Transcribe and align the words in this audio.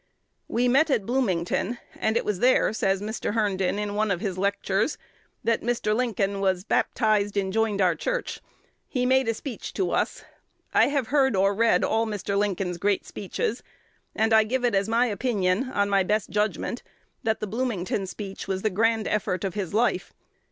"We 0.47 0.67
met 0.67 0.89
at 0.89 1.05
Bloomington; 1.05 1.77
and 1.95 2.17
it 2.17 2.25
was 2.25 2.39
there," 2.39 2.73
says 2.73 3.03
Mr. 3.03 3.35
Herndon 3.35 3.77
in 3.77 3.93
one 3.93 4.09
of 4.09 4.19
his 4.19 4.35
lectures, 4.35 4.97
"that 5.43 5.61
Mr. 5.61 5.95
Lincoln 5.95 6.39
was 6.39 6.63
baptized, 6.63 7.37
and 7.37 7.53
joined 7.53 7.81
our 7.81 7.93
church. 7.93 8.39
He 8.87 9.05
made 9.05 9.27
a 9.27 9.35
speech 9.35 9.73
to 9.75 9.91
us. 9.91 10.23
I 10.73 10.87
have 10.87 11.09
heard 11.09 11.35
or 11.35 11.53
read 11.53 11.83
all 11.83 12.07
Mr. 12.07 12.35
Lincoln's 12.35 12.79
great 12.79 13.05
speeches; 13.05 13.61
and 14.15 14.33
I 14.33 14.43
give 14.43 14.65
it 14.65 14.73
as 14.73 14.89
my 14.89 15.05
opinion, 15.05 15.69
on 15.69 15.87
my 15.87 16.01
best 16.01 16.31
judgment, 16.31 16.81
that 17.21 17.39
the 17.39 17.45
Bloomington 17.45 18.07
speech 18.07 18.47
was 18.47 18.63
the 18.63 18.71
grand 18.71 19.07
effort 19.07 19.43
of 19.43 19.53
his 19.53 19.71
life. 19.71 20.13